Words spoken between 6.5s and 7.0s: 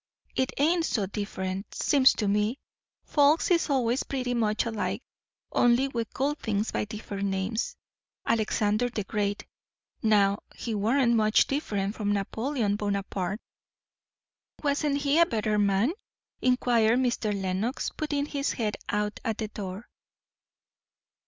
by